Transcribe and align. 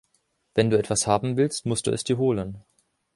Wenn 0.55 0.71
du 0.71 0.79
etwas 0.79 1.05
haben 1.05 1.37
willst, 1.37 1.67
musst 1.67 1.85
du 1.85 1.91
es 1.91 2.03
dir 2.03 2.17
holen. 2.17 2.63